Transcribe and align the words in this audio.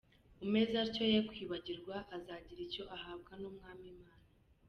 Umeze 0.45 0.75
atyo 0.85 1.03
ye 1.11 1.19
kwibwira 1.27 1.79
ko 1.85 1.91
azagira 2.17 2.61
icyo 2.67 2.83
ahabwa 2.95 3.31
n'Umwami 3.41 3.85
Imana. 3.95 4.23